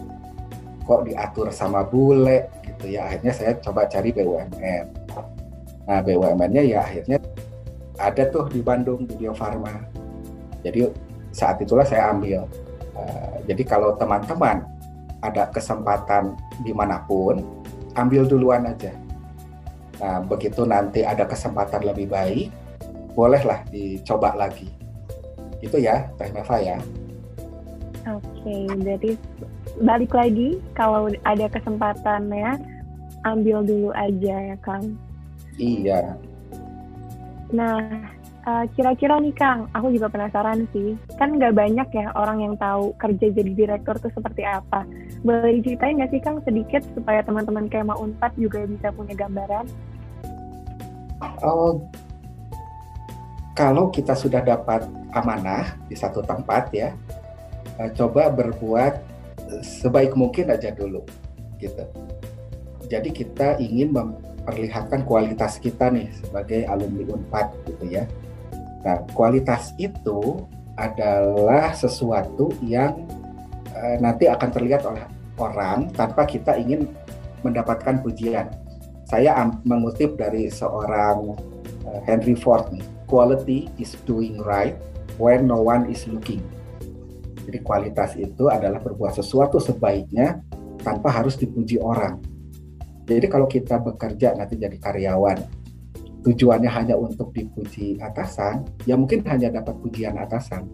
kok 0.83 1.07
diatur 1.07 1.53
sama 1.53 1.85
bule 1.85 2.51
gitu 2.65 2.91
ya 2.91 3.07
akhirnya 3.07 3.31
saya 3.31 3.51
coba 3.61 3.87
cari 3.87 4.11
BUMN 4.11 5.03
Nah 5.83 5.99
BUMN-nya 5.99 6.63
ya 6.63 6.79
akhirnya 6.83 7.19
ada 7.99 8.23
tuh 8.31 8.47
di 8.49 8.63
Bandung 8.63 9.03
di 9.05 9.13
Bio 9.19 9.35
Farma. 9.35 9.83
Jadi 10.63 10.87
saat 11.35 11.59
itulah 11.59 11.83
saya 11.83 12.11
ambil. 12.15 12.47
Uh, 12.95 13.35
jadi 13.49 13.63
kalau 13.67 13.97
teman-teman 13.99 14.63
ada 15.23 15.49
kesempatan 15.51 16.35
di 16.63 16.71
mana 16.71 17.03
pun, 17.03 17.43
ambil 17.99 18.27
duluan 18.27 18.67
aja. 18.67 18.91
Nah 19.99 20.23
begitu 20.23 20.63
nanti 20.63 21.03
ada 21.03 21.27
kesempatan 21.27 21.83
lebih 21.83 22.11
baik, 22.11 22.47
bolehlah 23.15 23.63
dicoba 23.67 24.35
lagi. 24.35 24.71
Itu 25.63 25.79
ya, 25.79 26.11
Teh 26.19 26.31
Neva 26.31 26.57
ya. 26.59 26.77
Oke, 28.03 28.67
jadi 28.83 29.15
balik 29.79 30.11
lagi 30.11 30.59
kalau 30.75 31.07
ada 31.23 31.47
kesempatannya 31.47 32.59
ambil 33.23 33.63
dulu 33.63 33.89
aja 33.95 34.53
ya 34.53 34.57
Kang. 34.59 34.99
Iya. 35.55 36.19
Nah, 37.55 37.79
uh, 38.43 38.65
kira-kira 38.75 39.23
nih 39.23 39.31
Kang, 39.31 39.71
aku 39.71 39.95
juga 39.95 40.11
penasaran 40.11 40.67
sih. 40.75 40.99
Kan 41.15 41.39
nggak 41.39 41.55
banyak 41.55 41.87
ya 41.95 42.11
orang 42.19 42.43
yang 42.43 42.55
tahu 42.59 42.91
kerja 42.99 43.31
jadi 43.31 43.51
direktur 43.55 43.95
itu 43.95 44.11
seperti 44.11 44.43
apa. 44.43 44.83
Boleh 45.23 45.63
diceritain 45.63 45.95
nggak 45.95 46.11
sih 46.11 46.19
Kang 46.19 46.43
sedikit 46.43 46.83
supaya 46.91 47.23
teman-teman 47.23 47.71
kayak 47.71 47.87
mau 47.87 48.03
Unpad 48.03 48.35
juga 48.35 48.67
bisa 48.67 48.91
punya 48.91 49.15
gambaran? 49.15 49.63
Oh, 51.39 51.79
kalau 53.55 53.87
kita 53.93 54.11
sudah 54.17 54.43
dapat 54.43 54.83
amanah 55.13 55.77
di 55.87 55.95
satu 55.95 56.25
tempat 56.25 56.73
ya, 56.73 56.91
uh, 57.77 57.89
coba 57.93 58.29
berbuat 58.33 59.15
sebaik 59.61 60.17
mungkin 60.17 60.49
aja 60.49 60.73
dulu, 60.73 61.05
gitu. 61.61 61.85
Jadi 62.89 63.09
kita 63.13 63.57
ingin 63.61 63.93
memperlihatkan 63.93 65.05
kualitas 65.05 65.57
kita 65.61 65.89
nih 65.93 66.09
sebagai 66.19 66.65
alumni 66.69 67.05
Unpad 67.13 67.53
gitu 67.69 67.85
ya. 67.89 68.03
Nah, 68.83 68.99
kualitas 69.15 69.71
itu 69.77 70.43
adalah 70.75 71.71
sesuatu 71.77 72.49
yang 72.65 73.05
uh, 73.77 73.97
nanti 74.01 74.25
akan 74.25 74.49
terlihat 74.49 74.83
oleh 74.89 75.05
orang 75.37 75.89
tanpa 75.93 76.25
kita 76.25 76.57
ingin 76.57 76.89
mendapatkan 77.45 78.01
pujian. 78.01 78.49
Saya 79.05 79.37
mengutip 79.63 80.17
dari 80.17 80.49
seorang 80.49 81.37
uh, 81.85 81.99
Henry 82.09 82.33
Ford 82.33 82.69
nih, 82.73 82.85
quality 83.05 83.69
is 83.77 83.93
doing 84.09 84.41
right 84.41 84.73
when 85.21 85.45
no 85.45 85.61
one 85.61 85.85
is 85.87 86.09
looking. 86.09 86.41
Jadi 87.43 87.59
kualitas 87.59 88.15
itu 88.15 88.47
adalah 88.47 88.79
berbuat 88.79 89.19
sesuatu 89.19 89.59
sebaiknya 89.59 90.39
tanpa 90.79 91.11
harus 91.11 91.35
dipuji 91.35 91.79
orang. 91.79 92.19
Jadi 93.03 93.27
kalau 93.27 93.51
kita 93.51 93.83
bekerja 93.83 94.31
nanti 94.39 94.55
jadi 94.55 94.79
karyawan, 94.79 95.43
tujuannya 96.23 96.71
hanya 96.71 96.95
untuk 96.95 97.35
dipuji 97.35 97.99
atasan, 97.99 98.63
ya 98.87 98.95
mungkin 98.95 99.27
hanya 99.27 99.51
dapat 99.51 99.75
pujian 99.83 100.15
atasan. 100.15 100.71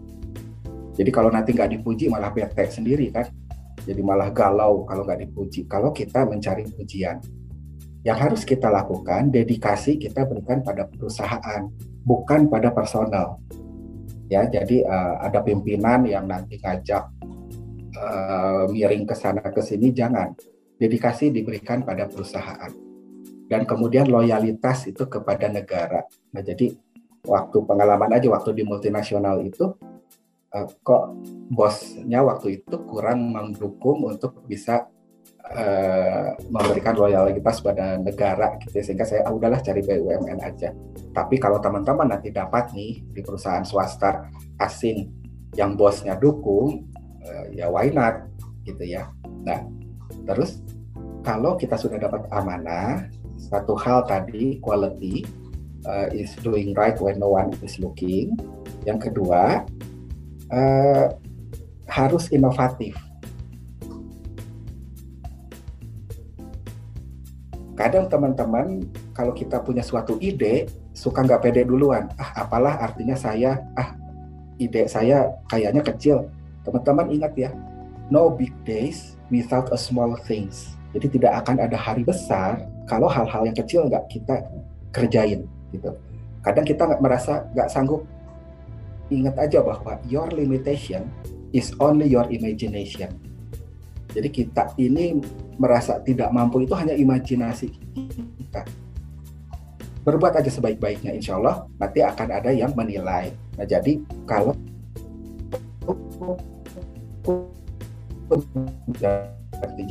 Jadi 0.94 1.10
kalau 1.10 1.30
nanti 1.34 1.50
nggak 1.50 1.80
dipuji 1.80 2.06
malah 2.06 2.30
bete 2.30 2.70
sendiri 2.70 3.10
kan. 3.10 3.26
Jadi 3.82 3.98
malah 4.04 4.30
galau 4.30 4.86
kalau 4.86 5.02
nggak 5.02 5.26
dipuji. 5.26 5.66
Kalau 5.66 5.90
kita 5.90 6.28
mencari 6.28 6.68
pujian. 6.70 7.18
Yang 8.00 8.18
harus 8.20 8.42
kita 8.48 8.68
lakukan, 8.72 9.28
dedikasi 9.28 10.00
kita 10.00 10.24
berikan 10.24 10.64
pada 10.64 10.88
perusahaan, 10.88 11.68
bukan 12.04 12.48
pada 12.48 12.72
personal. 12.72 13.40
Ya, 14.30 14.46
jadi 14.46 14.86
uh, 14.86 15.26
ada 15.26 15.42
pimpinan 15.42 16.06
yang 16.06 16.30
nanti 16.30 16.62
ngajak 16.62 17.02
uh, 17.98 18.64
miring 18.70 19.02
ke 19.02 19.14
sana 19.18 19.42
ke 19.42 19.58
sini, 19.58 19.90
jangan. 19.90 20.38
Dedikasi 20.78 21.34
diberikan 21.34 21.82
pada 21.82 22.06
perusahaan. 22.06 22.70
Dan 23.50 23.66
kemudian 23.66 24.06
loyalitas 24.06 24.86
itu 24.86 25.10
kepada 25.10 25.50
negara. 25.50 26.06
Nah, 26.30 26.46
jadi 26.46 26.70
waktu 27.26 27.58
pengalaman 27.66 28.14
aja 28.14 28.30
waktu 28.30 28.54
di 28.54 28.62
multinasional 28.62 29.42
itu 29.42 29.74
uh, 30.54 30.66
kok 30.86 31.18
bosnya 31.50 32.22
waktu 32.22 32.62
itu 32.62 32.76
kurang 32.86 33.34
mendukung 33.34 34.06
untuk 34.06 34.46
bisa 34.46 34.86
uh, 35.56 36.36
memberikan 36.48 36.94
loyalitas 36.94 37.64
pada 37.64 37.96
negara 37.96 38.60
gitu 38.62 38.80
ya. 38.80 38.84
sehingga 38.84 39.06
saya 39.08 39.26
ah, 39.26 39.32
udahlah 39.34 39.60
cari 39.64 39.80
BUMN 39.82 40.38
aja. 40.44 40.70
Tapi 41.10 41.36
kalau 41.40 41.58
teman-teman 41.58 42.12
nanti 42.12 42.30
dapat 42.30 42.70
nih 42.76 43.02
di 43.02 43.20
perusahaan 43.24 43.64
swasta 43.64 44.30
asing 44.60 45.10
yang 45.58 45.74
bosnya 45.74 46.14
dukung 46.14 46.86
uh, 47.26 47.44
ya 47.50 47.66
why 47.66 47.90
not 47.90 48.30
gitu 48.62 48.84
ya. 48.86 49.10
Nah, 49.42 49.66
terus 50.28 50.62
kalau 51.26 51.56
kita 51.58 51.76
sudah 51.76 51.98
dapat 52.00 52.24
amanah 52.32 53.08
satu 53.40 53.74
hal 53.74 54.04
tadi 54.06 54.60
quality 54.60 55.24
uh, 55.88 56.08
is 56.12 56.32
doing 56.44 56.76
right 56.76 56.96
when 57.00 57.18
no 57.18 57.32
one 57.32 57.50
is 57.64 57.80
looking. 57.80 58.36
Yang 58.84 59.10
kedua, 59.12 59.64
uh, 60.52 61.06
harus 61.90 62.30
inovatif. 62.30 62.96
Kadang 67.80 68.12
teman-teman 68.12 68.84
kalau 69.16 69.32
kita 69.32 69.56
punya 69.64 69.80
suatu 69.80 70.20
ide 70.20 70.68
suka 70.92 71.24
nggak 71.24 71.48
pede 71.48 71.64
duluan. 71.64 72.12
Ah 72.20 72.44
apalah 72.44 72.76
artinya 72.76 73.16
saya, 73.16 73.56
ah 73.72 73.96
ide 74.60 74.84
saya 74.84 75.32
kayaknya 75.48 75.80
kecil. 75.80 76.28
Teman-teman 76.60 77.08
ingat 77.08 77.32
ya, 77.40 77.56
no 78.12 78.28
big 78.28 78.52
days 78.68 79.16
without 79.32 79.72
a 79.72 79.80
small 79.80 80.12
things. 80.28 80.76
Jadi 80.92 81.16
tidak 81.16 81.40
akan 81.40 81.56
ada 81.56 81.72
hari 81.72 82.04
besar 82.04 82.68
kalau 82.84 83.08
hal-hal 83.08 83.48
yang 83.48 83.56
kecil 83.56 83.88
nggak 83.88 84.12
kita 84.12 84.44
kerjain 84.92 85.48
gitu. 85.72 85.96
Kadang 86.44 86.68
kita 86.68 86.84
nggak 86.84 87.00
merasa 87.00 87.48
nggak 87.56 87.72
sanggup. 87.72 88.04
Ingat 89.08 89.40
aja 89.40 89.64
bahwa 89.64 89.96
your 90.04 90.28
limitation 90.28 91.08
is 91.56 91.72
only 91.80 92.12
your 92.12 92.28
imagination. 92.28 93.08
Jadi 94.10 94.28
kita 94.30 94.74
ini 94.76 95.18
merasa 95.56 96.02
tidak 96.02 96.30
mampu 96.34 96.66
itu 96.66 96.74
hanya 96.74 96.94
imajinasi 96.94 97.70
kita. 98.38 98.66
Berbuat 100.02 100.40
aja 100.40 100.50
sebaik-baiknya, 100.50 101.12
insya 101.12 101.36
Allah 101.36 101.68
nanti 101.76 102.00
akan 102.00 102.28
ada 102.32 102.50
yang 102.50 102.72
menilai. 102.72 103.30
Nah 103.54 103.66
jadi 103.68 104.00
kalau 104.24 104.56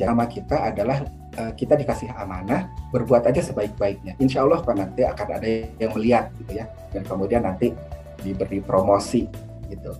nama 0.00 0.24
kita 0.26 0.56
adalah 0.74 1.06
Eh, 1.30 1.52
kita 1.54 1.78
dikasih 1.78 2.10
amanah 2.18 2.66
berbuat 2.90 3.22
aja 3.30 3.38
sebaik-baiknya 3.38 4.18
insya 4.18 4.42
Allah 4.42 4.66
pak 4.66 4.74
nanti 4.74 5.06
akan 5.06 5.28
ada 5.38 5.46
yang 5.78 5.94
melihat 5.94 6.26
gitu 6.42 6.58
ya 6.58 6.66
dan 6.90 7.06
kemudian 7.06 7.46
nanti 7.46 7.70
diberi 8.18 8.58
promosi 8.58 9.30
gitu 9.70 9.94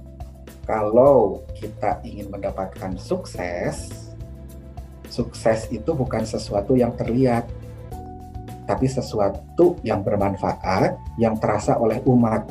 kalau 0.66 1.38
kita 1.54 2.02
ingin 2.02 2.34
mendapatkan 2.34 2.98
sukses 2.98 4.09
sukses 5.20 5.68
itu 5.68 5.92
bukan 5.92 6.24
sesuatu 6.24 6.72
yang 6.72 6.96
terlihat 6.96 7.44
tapi 8.64 8.86
sesuatu 8.88 9.76
yang 9.84 10.00
bermanfaat 10.00 10.96
yang 11.18 11.34
terasa 11.36 11.76
oleh 11.76 12.00
umat. 12.06 12.46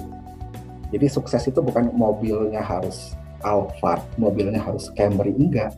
Jadi 0.93 1.07
sukses 1.07 1.47
itu 1.47 1.63
bukan 1.63 1.89
mobilnya 1.95 2.59
harus 2.59 3.15
Alphard, 3.39 4.03
mobilnya 4.19 4.59
harus 4.59 4.91
Camry 4.93 5.31
enggak. 5.31 5.71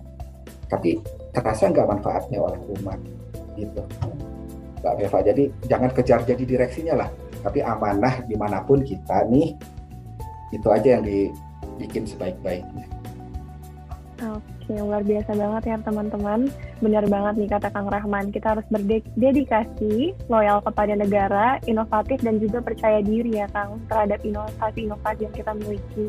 Tapi 0.66 0.98
terasa 1.30 1.70
nggak 1.70 1.88
manfaatnya 1.88 2.42
oleh 2.42 2.58
umat 2.82 3.00
gitu. 3.54 3.86
Mbak 4.82 4.98
Eva 4.98 5.20
jadi 5.22 5.44
jangan 5.70 5.90
kejar 5.94 6.26
jadi 6.26 6.42
direksinya 6.42 7.06
lah 7.06 7.10
tapi 7.42 7.62
amanah 7.62 8.22
di 8.26 8.38
mana 8.38 8.62
pun 8.62 8.82
kita 8.86 9.26
nih 9.30 9.58
itu 10.54 10.68
aja 10.70 11.00
yang 11.00 11.04
dibikin 11.06 12.06
sebaik-baiknya. 12.06 12.86
Oke, 14.22 14.51
luar 14.80 15.04
biasa 15.04 15.36
banget 15.36 15.64
ya 15.68 15.78
teman-teman. 15.84 16.40
Benar 16.80 17.04
banget 17.12 17.34
nih 17.44 17.50
kata 17.52 17.68
Kang 17.76 17.92
Rahman, 17.92 18.32
kita 18.32 18.56
harus 18.56 18.66
berdedikasi, 18.72 20.16
loyal 20.32 20.64
kepada 20.64 20.96
negara, 20.96 21.60
inovatif 21.68 22.24
dan 22.24 22.40
juga 22.40 22.64
percaya 22.64 23.04
diri 23.04 23.44
ya 23.44 23.52
Kang 23.52 23.84
terhadap 23.92 24.24
inovasi-inovasi 24.24 25.28
yang 25.28 25.36
kita 25.36 25.52
miliki. 25.58 26.08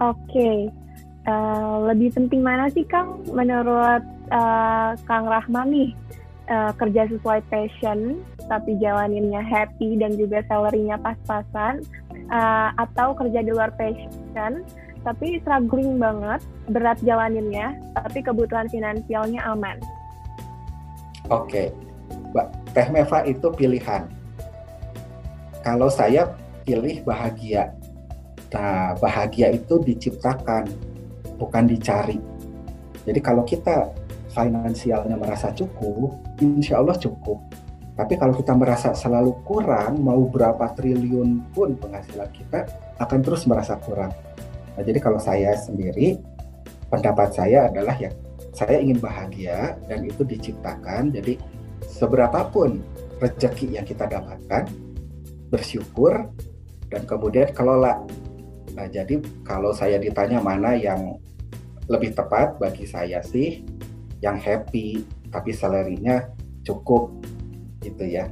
Oke, 0.00 0.70
uh, 1.28 1.76
lebih 1.92 2.14
penting 2.14 2.40
mana 2.40 2.70
sih 2.72 2.86
Kang 2.88 3.20
menurut 3.28 4.02
uh, 4.32 4.96
Kang 5.04 5.26
Rahman 5.28 5.68
nih 5.74 5.90
uh, 6.48 6.72
kerja 6.78 7.10
sesuai 7.10 7.42
passion 7.50 8.22
tapi 8.46 8.78
jalaninnya 8.78 9.42
happy 9.42 9.98
dan 9.98 10.14
juga 10.14 10.42
salarynya 10.46 10.96
pas-pasan 11.02 11.82
uh, 12.30 12.70
atau 12.78 13.12
kerja 13.18 13.42
di 13.42 13.50
luar 13.50 13.74
passion 13.74 14.62
tapi 15.06 15.38
struggling 15.38 16.02
banget 16.02 16.42
berat 16.66 16.98
jalaninnya 17.06 17.78
tapi 17.94 18.18
kebutuhan 18.26 18.66
finansialnya 18.66 19.38
aman. 19.46 19.78
Oke, 21.30 21.70
Mbak 22.34 22.46
Teh 22.74 22.88
Meva 22.90 23.22
itu 23.22 23.46
pilihan. 23.54 24.10
Kalau 25.62 25.86
saya 25.86 26.34
pilih 26.66 27.06
bahagia. 27.06 27.70
Nah, 28.50 28.94
bahagia 28.98 29.54
itu 29.54 29.78
diciptakan, 29.82 30.70
bukan 31.38 31.64
dicari. 31.66 32.18
Jadi 33.06 33.20
kalau 33.22 33.46
kita 33.46 33.90
finansialnya 34.34 35.18
merasa 35.18 35.50
cukup, 35.54 36.14
insya 36.42 36.82
Allah 36.82 36.98
cukup. 36.98 37.42
Tapi 37.96 38.14
kalau 38.16 38.36
kita 38.36 38.52
merasa 38.52 38.92
selalu 38.92 39.34
kurang, 39.44 40.00
mau 40.00 40.20
berapa 40.28 40.72
triliun 40.76 41.52
pun 41.52 41.74
penghasilan 41.76 42.30
kita 42.32 42.68
akan 43.00 43.18
terus 43.24 43.48
merasa 43.48 43.76
kurang. 43.80 44.12
Nah, 44.76 44.82
jadi 44.84 44.98
kalau 45.00 45.16
saya 45.16 45.56
sendiri, 45.56 46.20
pendapat 46.92 47.32
saya 47.32 47.72
adalah 47.72 47.96
ya, 47.96 48.12
saya 48.52 48.76
ingin 48.76 49.00
bahagia 49.00 49.80
dan 49.88 50.04
itu 50.04 50.22
diciptakan. 50.22 51.16
Jadi 51.16 51.40
seberapapun 51.88 52.84
rezeki 53.18 53.80
yang 53.80 53.86
kita 53.88 54.04
dapatkan, 54.04 54.68
bersyukur 55.48 56.28
dan 56.92 57.02
kemudian 57.08 57.48
kelola. 57.56 58.04
Nah, 58.76 58.86
jadi 58.92 59.16
kalau 59.48 59.72
saya 59.72 59.96
ditanya 59.96 60.44
mana 60.44 60.76
yang 60.76 61.16
lebih 61.88 62.12
tepat 62.12 62.60
bagi 62.60 62.84
saya 62.84 63.24
sih, 63.24 63.64
yang 64.20 64.36
happy 64.36 65.04
tapi 65.32 65.52
salarinya 65.52 66.24
cukup 66.64 67.12
gitu 67.84 68.04
ya 68.08 68.26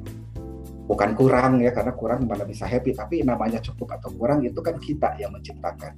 bukan 0.84 1.16
kurang 1.16 1.60
ya 1.64 1.72
karena 1.72 1.92
kurang 1.96 2.28
mana 2.28 2.44
bisa 2.44 2.68
happy 2.68 2.92
tapi 2.92 3.24
namanya 3.24 3.60
cukup 3.60 3.96
atau 3.96 4.12
kurang 4.12 4.44
itu 4.44 4.60
kan 4.60 4.76
kita 4.76 5.16
yang 5.16 5.32
menciptakan 5.32 5.96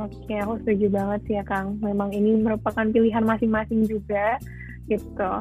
Oke, 0.00 0.32
aku 0.40 0.56
setuju 0.64 0.86
banget 0.88 1.20
sih 1.28 1.34
ya 1.36 1.44
Kang. 1.44 1.76
Memang 1.84 2.08
ini 2.16 2.40
merupakan 2.40 2.88
pilihan 2.88 3.20
masing-masing 3.20 3.84
juga 3.84 4.40
gitu. 4.88 5.32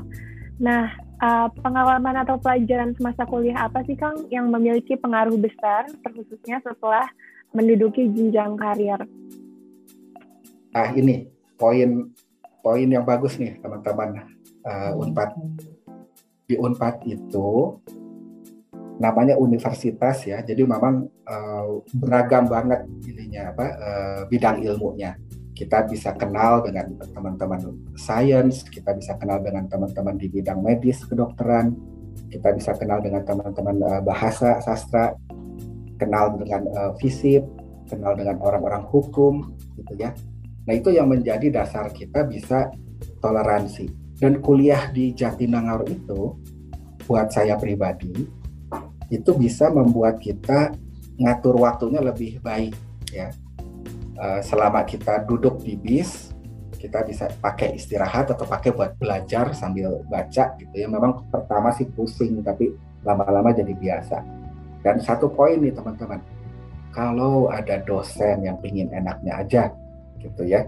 Nah, 0.60 0.92
uh, 1.24 1.48
pengalaman 1.64 2.20
atau 2.20 2.36
pelajaran 2.36 2.92
semasa 3.00 3.24
kuliah 3.24 3.56
apa 3.56 3.84
sih 3.88 3.96
Kang 3.96 4.28
yang 4.28 4.52
memiliki 4.52 5.00
pengaruh 5.00 5.40
besar 5.40 5.88
terkhususnya 6.04 6.60
setelah 6.60 7.08
menduduki 7.56 8.12
jenjang 8.12 8.60
karir? 8.60 9.00
Ah 10.76 10.92
ini 10.92 11.32
poin 11.56 12.12
poin 12.60 12.88
yang 12.88 13.08
bagus 13.08 13.40
nih 13.40 13.58
teman-teman 13.64 14.28
uh, 14.68 15.00
Unpad 15.00 15.34
di 16.46 16.60
Unpad 16.60 17.08
itu 17.08 17.80
namanya 19.00 19.40
universitas 19.40 20.28
ya. 20.28 20.44
Jadi 20.44 20.68
memang 20.68 21.08
uh, 21.26 21.82
beragam 21.96 22.46
banget 22.46 22.84
ininya 23.08 23.56
apa 23.56 23.66
uh, 23.80 24.22
bidang 24.28 24.62
ilmunya. 24.62 25.16
Kita 25.56 25.84
bisa 25.84 26.16
kenal 26.16 26.64
dengan 26.64 26.96
teman-teman 27.12 27.60
sains 28.00 28.64
kita 28.64 28.96
bisa 28.96 29.20
kenal 29.20 29.44
dengan 29.44 29.68
teman-teman 29.68 30.16
di 30.16 30.32
bidang 30.32 30.64
medis 30.64 31.04
kedokteran 31.04 31.76
kita 32.30 32.54
bisa 32.56 32.72
kenal 32.78 33.02
dengan 33.02 33.26
teman-teman 33.26 33.76
uh, 33.84 34.02
bahasa 34.06 34.62
sastra 34.62 35.18
kenal 36.00 36.38
dengan 36.38 36.64
uh, 36.78 36.92
fisip 37.02 37.44
kenal 37.90 38.14
dengan 38.14 38.38
orang-orang 38.40 38.86
hukum 38.88 39.52
gitu 39.76 39.94
ya. 39.98 40.14
Nah 40.70 40.74
itu 40.78 40.94
yang 40.94 41.10
menjadi 41.10 41.50
dasar 41.50 41.90
kita 41.90 42.24
bisa 42.30 42.70
toleransi. 43.20 43.90
Dan 44.20 44.44
kuliah 44.44 44.92
di 44.92 45.16
Jatinangor 45.16 45.88
itu 45.88 46.38
buat 47.08 47.34
saya 47.34 47.58
pribadi 47.58 48.39
itu 49.10 49.34
bisa 49.36 49.74
membuat 49.74 50.22
kita 50.22 50.74
ngatur 51.20 51.60
waktunya 51.60 52.00
lebih 52.00 52.40
baik 52.40 52.74
ya. 53.12 53.34
uh, 54.16 54.40
selama 54.40 54.86
kita 54.86 55.26
duduk 55.28 55.60
di 55.66 55.76
bis 55.76 56.30
kita 56.80 57.04
bisa 57.04 57.28
pakai 57.44 57.76
istirahat 57.76 58.32
atau 58.32 58.48
pakai 58.48 58.72
buat 58.72 58.96
belajar 58.96 59.52
sambil 59.52 60.00
baca 60.08 60.56
gitu 60.56 60.74
ya. 60.74 60.88
Memang 60.88 61.28
pertama 61.28 61.76
sih 61.76 61.86
pusing 61.92 62.40
tapi 62.40 62.72
lama-lama 63.04 63.52
jadi 63.52 63.76
biasa. 63.76 64.24
Dan 64.80 65.04
satu 65.04 65.28
poin 65.28 65.60
nih 65.60 65.76
teman-teman, 65.76 66.24
kalau 66.96 67.52
ada 67.52 67.84
dosen 67.84 68.48
yang 68.48 68.56
pingin 68.64 68.88
enaknya 68.96 69.44
aja 69.44 69.64
gitu 70.24 70.48
ya, 70.48 70.64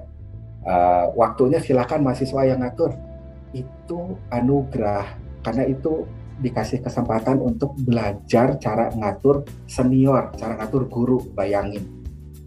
uh, 0.67 1.15
waktunya 1.15 1.63
silakan 1.63 2.03
mahasiswa 2.03 2.43
yang 2.43 2.59
ngatur. 2.59 2.91
Itu 3.55 4.19
anugerah 4.35 5.07
karena 5.47 5.63
itu 5.71 6.03
dikasih 6.41 6.81
kesempatan 6.81 7.37
untuk 7.37 7.77
belajar 7.77 8.57
cara 8.57 8.89
ngatur 8.91 9.45
senior, 9.69 10.33
cara 10.35 10.57
ngatur 10.57 10.89
guru. 10.89 11.17
Bayangin, 11.37 11.85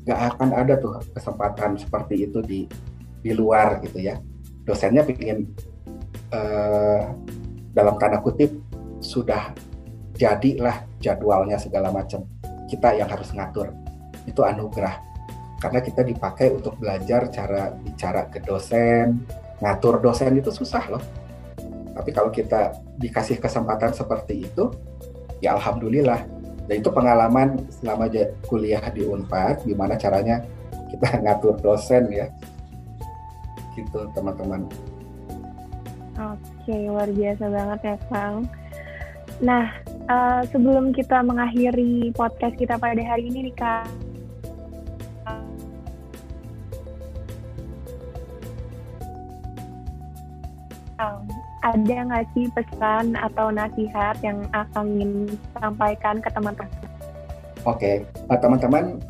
nggak 0.04 0.20
akan 0.34 0.48
ada 0.52 0.74
tuh 0.82 0.98
kesempatan 1.14 1.78
seperti 1.78 2.26
itu 2.26 2.42
di 2.42 2.66
di 3.22 3.30
luar 3.32 3.80
gitu 3.80 4.02
ya. 4.02 4.18
Dosennya 4.66 5.06
ingin 5.06 5.48
uh, 6.34 7.14
dalam 7.72 7.94
tanda 7.96 8.18
kutip 8.20 8.50
sudah 8.98 9.54
jadilah 10.18 10.84
jadwalnya 10.98 11.56
segala 11.56 11.94
macam. 11.94 12.26
Kita 12.66 12.92
yang 12.98 13.06
harus 13.06 13.30
ngatur. 13.30 13.70
Itu 14.26 14.42
anugerah. 14.42 15.00
Karena 15.62 15.80
kita 15.80 16.04
dipakai 16.04 16.52
untuk 16.52 16.76
belajar 16.76 17.32
cara 17.32 17.72
bicara 17.72 18.28
ke 18.28 18.42
dosen 18.44 19.24
ngatur 19.64 20.02
dosen 20.02 20.36
itu 20.36 20.50
susah 20.50 20.84
loh 20.90 21.02
tapi 21.94 22.10
kalau 22.10 22.30
kita 22.34 22.74
dikasih 22.98 23.38
kesempatan 23.38 23.94
seperti 23.94 24.44
itu 24.44 24.74
ya 25.38 25.54
alhamdulillah 25.54 26.26
dan 26.66 26.74
itu 26.80 26.90
pengalaman 26.90 27.62
selama 27.80 28.10
kuliah 28.50 28.82
di 28.90 29.06
Unpad 29.06 29.62
gimana 29.62 29.94
caranya 29.94 30.42
kita 30.90 31.06
ngatur 31.24 31.54
dosen 31.62 32.10
ya 32.10 32.26
gitu 33.74 34.06
teman-teman. 34.14 34.70
Oke, 36.14 36.74
luar 36.86 37.10
biasa 37.10 37.50
banget 37.50 37.80
ya 37.82 37.96
Kang. 38.06 38.46
Nah, 39.42 39.66
uh, 40.06 40.46
sebelum 40.46 40.94
kita 40.94 41.26
mengakhiri 41.26 42.14
podcast 42.14 42.54
kita 42.54 42.78
pada 42.78 43.02
hari 43.02 43.34
ini 43.34 43.50
nih 43.50 43.56
Kang, 43.58 43.90
ada 51.64 51.96
nggak 52.04 52.24
sih 52.36 52.46
pesan 52.52 53.16
atau 53.16 53.48
nasihat 53.48 54.20
yang 54.20 54.44
akan 54.52 55.00
ingin 55.00 55.32
sampaikan 55.56 56.20
ke 56.20 56.28
teman-teman? 56.28 56.68
Oke, 57.64 58.04
okay. 58.04 58.36
teman-teman 58.36 59.00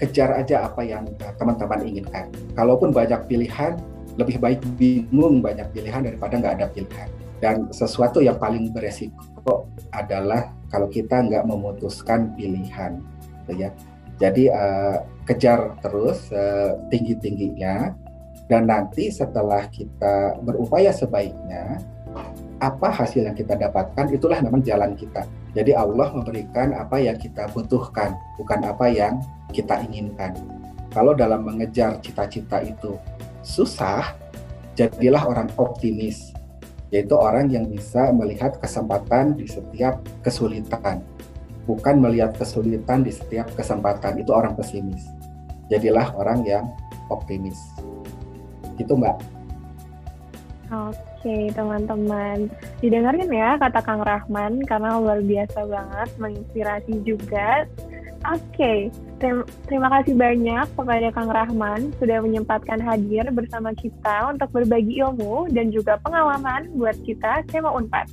kejar 0.00 0.32
aja 0.32 0.64
apa 0.64 0.80
yang 0.80 1.04
eh, 1.20 1.34
teman-teman 1.36 1.84
inginkan. 1.84 2.32
Kalaupun 2.56 2.90
banyak 2.90 3.28
pilihan, 3.28 3.76
lebih 4.16 4.40
baik 4.40 4.64
bingung 4.80 5.44
banyak 5.44 5.68
pilihan 5.76 6.00
daripada 6.00 6.40
nggak 6.40 6.54
ada 6.56 6.66
pilihan. 6.72 7.08
Dan 7.44 7.68
sesuatu 7.68 8.24
yang 8.24 8.40
paling 8.40 8.72
beresiko 8.72 9.68
adalah 9.92 10.48
kalau 10.72 10.88
kita 10.88 11.20
nggak 11.20 11.44
memutuskan 11.44 12.32
pilihan, 12.32 13.04
gitu 13.44 13.52
ya. 13.60 13.68
Jadi 14.16 14.48
uh, 14.48 15.04
kejar 15.28 15.76
terus 15.84 16.32
uh, 16.32 16.80
tinggi-tingginya, 16.88 17.92
dan 18.50 18.68
nanti 18.68 19.08
setelah 19.08 19.64
kita 19.72 20.36
berupaya 20.44 20.92
sebaiknya, 20.92 21.80
apa 22.60 22.88
hasil 22.92 23.26
yang 23.26 23.36
kita 23.36 23.56
dapatkan 23.56 24.12
itulah 24.12 24.38
memang 24.40 24.60
jalan 24.62 24.92
kita. 24.94 25.26
Jadi 25.56 25.72
Allah 25.72 26.10
memberikan 26.12 26.74
apa 26.76 27.00
yang 27.00 27.16
kita 27.16 27.48
butuhkan, 27.52 28.14
bukan 28.36 28.60
apa 28.64 28.86
yang 28.90 29.20
kita 29.50 29.80
inginkan. 29.86 30.34
Kalau 30.94 31.14
dalam 31.16 31.42
mengejar 31.42 31.98
cita-cita 31.98 32.62
itu 32.62 32.94
susah, 33.42 34.14
jadilah 34.78 35.26
orang 35.26 35.50
optimis, 35.58 36.30
yaitu 36.94 37.14
orang 37.18 37.50
yang 37.50 37.66
bisa 37.66 38.14
melihat 38.14 38.54
kesempatan 38.62 39.34
di 39.34 39.50
setiap 39.50 39.98
kesulitan, 40.22 41.02
bukan 41.66 41.98
melihat 41.98 42.36
kesulitan 42.38 43.02
di 43.02 43.10
setiap 43.10 43.50
kesempatan. 43.58 44.22
Itu 44.22 44.30
orang 44.36 44.54
pesimis. 44.54 45.02
Jadilah 45.72 46.14
orang 46.14 46.46
yang 46.46 46.70
optimis. 47.10 47.58
Itu 48.78 48.94
Mbak. 48.94 49.16
Oke 50.74 51.52
teman-teman, 51.54 52.50
didengarin 52.80 53.30
ya 53.30 53.56
kata 53.60 53.80
Kang 53.84 54.02
Rahman 54.02 54.64
karena 54.64 54.96
luar 54.98 55.20
biasa 55.22 55.64
banget, 55.68 56.08
menginspirasi 56.18 56.94
juga 57.04 57.68
Oke, 58.24 58.88
terima 59.68 59.88
kasih 60.00 60.16
banyak 60.16 60.64
kepada 60.72 61.12
Kang 61.12 61.28
Rahman 61.28 61.92
sudah 62.00 62.24
menyempatkan 62.24 62.80
hadir 62.80 63.28
bersama 63.28 63.76
kita 63.76 64.32
untuk 64.32 64.48
berbagi 64.48 64.96
ilmu 65.04 65.52
dan 65.52 65.68
juga 65.68 66.00
pengalaman 66.00 66.72
buat 66.72 66.96
kita 67.04 67.44
Sema 67.52 67.68
Unpad. 67.76 68.08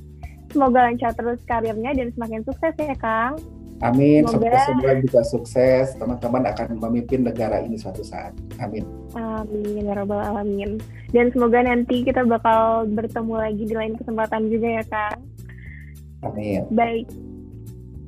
Semoga 0.52 0.84
lancar 0.84 1.16
terus 1.16 1.40
karirnya 1.48 1.96
dan 1.96 2.12
semakin 2.12 2.44
sukses 2.44 2.76
ya 2.76 2.92
Kang. 3.00 3.40
Amin. 3.82 4.22
Semoga 4.30 4.62
semua 4.62 4.94
juga 5.02 5.20
sukses. 5.26 5.98
Teman-teman 5.98 6.46
akan 6.54 6.78
memimpin 6.78 7.26
negara 7.26 7.58
ini 7.58 7.74
suatu 7.74 8.06
saat. 8.06 8.30
Amin. 8.62 8.86
Amin. 9.18 9.82
Ya 9.82 9.98
Rabbal 9.98 10.22
Alamin. 10.22 10.78
Dan 11.10 11.34
semoga 11.34 11.66
nanti 11.66 12.06
kita 12.06 12.22
bakal 12.22 12.86
bertemu 12.86 13.34
lagi 13.34 13.62
di 13.66 13.74
lain 13.74 13.98
kesempatan 13.98 14.46
juga 14.48 14.68
ya 14.78 14.84
Kang. 14.86 15.18
Amin. 16.22 16.62
Baik. 16.70 17.10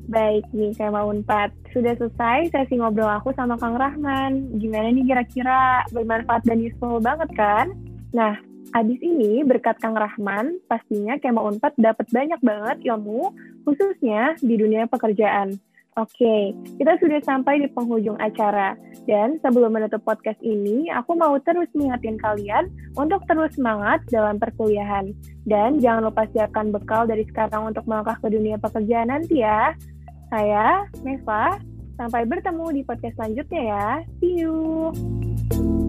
Baik 0.04 0.44
nih, 0.52 0.70
saya 0.76 0.92
mau 0.94 1.10
Unpad. 1.10 1.50
Sudah 1.74 1.96
selesai 1.98 2.54
sesi 2.54 2.78
ngobrol 2.78 3.10
aku 3.10 3.34
sama 3.34 3.58
Kang 3.58 3.74
Rahman. 3.74 4.54
Gimana 4.62 4.94
nih 4.94 5.10
kira-kira 5.10 5.82
bermanfaat 5.90 6.46
dan 6.46 6.62
useful 6.62 7.02
banget 7.02 7.26
kan? 7.34 7.74
Nah, 8.14 8.38
abis 8.74 8.98
ini 9.00 9.46
berkat 9.46 9.78
Kang 9.78 9.94
Rahman, 9.94 10.58
pastinya 10.66 11.14
Kema 11.22 11.46
Unpad 11.46 11.78
dapat 11.78 12.10
banyak 12.10 12.40
banget 12.42 12.76
ilmu, 12.90 13.30
khususnya 13.62 14.34
di 14.42 14.58
dunia 14.58 14.90
pekerjaan. 14.90 15.54
Oke, 15.94 16.50
kita 16.74 16.98
sudah 16.98 17.22
sampai 17.22 17.62
di 17.62 17.70
penghujung 17.70 18.18
acara. 18.18 18.74
Dan 19.06 19.38
sebelum 19.46 19.70
menutup 19.70 20.02
podcast 20.02 20.42
ini, 20.42 20.90
aku 20.90 21.14
mau 21.14 21.38
terus 21.46 21.70
mengingatkan 21.70 22.18
kalian 22.18 22.66
untuk 22.98 23.22
terus 23.30 23.54
semangat 23.54 24.02
dalam 24.10 24.42
perkuliahan. 24.42 25.14
Dan 25.46 25.78
jangan 25.78 26.10
lupa 26.10 26.26
siapkan 26.34 26.74
bekal 26.74 27.06
dari 27.06 27.22
sekarang 27.30 27.70
untuk 27.70 27.86
melangkah 27.86 28.18
ke 28.18 28.26
dunia 28.26 28.58
pekerjaan 28.58 29.06
nanti 29.06 29.46
ya. 29.46 29.70
Saya, 30.34 30.82
Neva, 31.06 31.62
sampai 31.94 32.26
bertemu 32.26 32.66
di 32.74 32.82
podcast 32.82 33.14
selanjutnya 33.14 33.62
ya. 33.62 33.86
See 34.18 34.42
you! 34.42 35.83